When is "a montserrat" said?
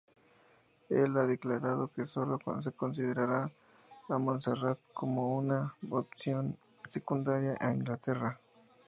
4.09-4.79